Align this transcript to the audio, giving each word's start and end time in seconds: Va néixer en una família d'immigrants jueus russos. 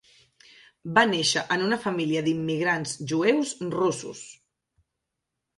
Va 0.97 1.01
néixer 1.11 1.43
en 1.57 1.65
una 1.67 1.79
família 1.83 2.25
d'immigrants 2.29 2.97
jueus 3.13 3.55
russos. 3.79 4.25